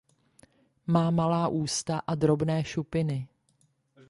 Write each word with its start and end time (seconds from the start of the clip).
Má 0.93 1.05
malá 1.11 1.47
ústa 1.47 1.95
a 2.07 2.15
drobné 2.15 2.63
šupiny. 2.63 3.17